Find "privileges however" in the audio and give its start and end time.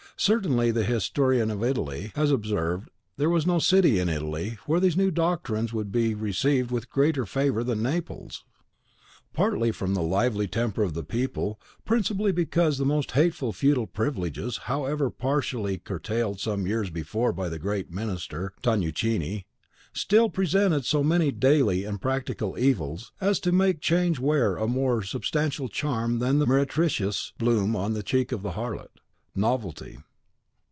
13.87-15.09